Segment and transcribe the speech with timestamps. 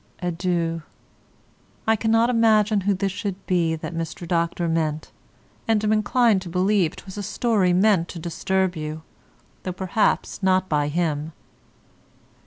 [0.17, 0.81] Adieu.
[1.85, 4.27] I cannot imagine who this should be that Mr.
[4.27, 4.67] Dr.
[4.67, 5.11] meant,
[5.67, 9.03] and am inclined to believe 'twas a story meant to disturb you,
[9.61, 11.33] though perhaps not by him.